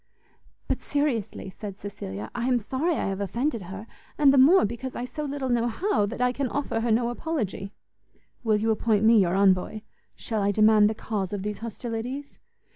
"But 0.67 0.81
seriously," 0.81 1.51
said 1.51 1.79
Cecilia, 1.79 2.31
"I 2.33 2.47
am 2.47 2.57
sorry 2.57 2.95
I 2.95 3.05
have 3.05 3.21
offended 3.21 3.61
her, 3.61 3.85
and 4.17 4.33
the 4.33 4.39
more 4.39 4.65
because 4.65 4.95
I 4.95 5.05
so 5.05 5.25
little 5.25 5.49
know 5.49 5.67
how, 5.67 6.07
that 6.07 6.19
I 6.19 6.31
can 6.31 6.47
offer 6.49 6.79
her 6.79 6.89
no 6.89 7.09
apology." 7.09 7.71
"Will 8.43 8.57
you 8.57 8.71
appoint 8.71 9.03
me 9.05 9.19
your 9.21 9.35
envoy? 9.35 9.81
Shall 10.15 10.41
I 10.41 10.49
demand 10.51 10.89
the 10.89 10.95
cause 10.95 11.33
of 11.33 11.43
these 11.43 11.59
hostilities?" 11.59 12.39